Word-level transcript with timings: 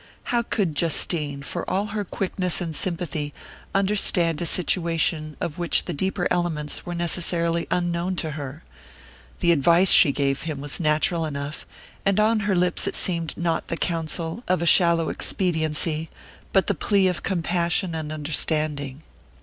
How 0.33 0.41
could 0.41 0.75
Justine, 0.75 1.43
for 1.43 1.63
all 1.69 1.85
her 1.93 2.03
quickness 2.03 2.59
and 2.59 2.73
sympathy, 2.75 3.35
understand 3.75 4.41
a 4.41 4.47
situation 4.47 5.37
of 5.39 5.59
which 5.59 5.85
the 5.85 5.93
deeper 5.93 6.27
elements 6.31 6.87
were 6.87 6.95
necessarily 6.95 7.67
unknown 7.69 8.15
to 8.15 8.31
her? 8.31 8.63
The 9.41 9.51
advice 9.51 9.91
she 9.91 10.11
gave 10.11 10.41
him 10.41 10.59
was 10.59 10.79
natural 10.79 11.23
enough, 11.23 11.67
and 12.03 12.19
on 12.19 12.39
her 12.39 12.55
lips 12.55 12.87
it 12.87 12.95
seemed 12.95 13.37
not 13.37 13.67
the 13.67 13.77
counsel 13.77 14.43
of 14.47 14.63
a 14.63 14.65
shallow 14.65 15.09
expediency, 15.09 16.09
but 16.51 16.65
the 16.65 16.73
plea 16.73 17.07
of 17.07 17.21
compassion 17.21 17.93
and 17.93 18.11
understanding. 18.11 19.03